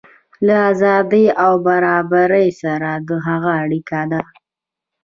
له 0.45 0.55
ازادۍ 0.71 1.25
او 1.43 1.53
برابرۍ 1.67 2.47
سره 2.61 2.89
د 3.07 3.09
هغه 3.25 3.49
اړیکه 3.63 4.01
ده. 4.11 4.21